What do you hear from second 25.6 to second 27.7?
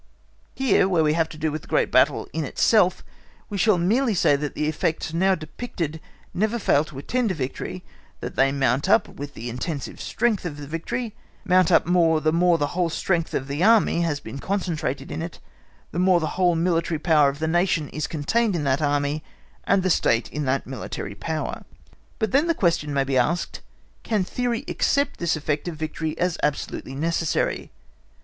of victory as absolutely necessary?